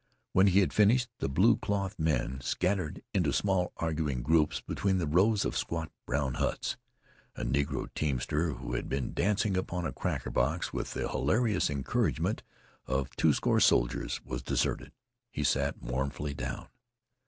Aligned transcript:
When 0.33 0.47
he 0.47 0.61
had 0.61 0.73
finished, 0.73 1.11
the 1.19 1.29
blue 1.29 1.57
clothed 1.57 1.99
men 1.99 2.41
scattered 2.41 3.03
into 3.13 3.31
small 3.31 3.71
arguing 3.77 4.23
groups 4.23 4.59
between 4.59 4.97
the 4.97 5.05
rows 5.05 5.45
of 5.45 5.55
squat 5.55 5.91
brown 6.07 6.33
huts. 6.41 6.75
A 7.35 7.45
negro 7.45 7.87
teamster 7.93 8.53
who 8.53 8.73
had 8.73 8.89
been 8.89 9.13
dancing 9.13 9.55
upon 9.55 9.85
a 9.85 9.93
cracker 9.93 10.31
box 10.31 10.73
with 10.73 10.95
the 10.95 11.07
hilarious 11.07 11.69
encouragement 11.69 12.41
of 12.87 13.11
twoscore 13.11 13.59
soldiers 13.61 14.19
was 14.25 14.41
deserted. 14.41 14.91
He 15.29 15.43
sat 15.43 15.83
mournfully 15.83 16.33
down. 16.33 16.69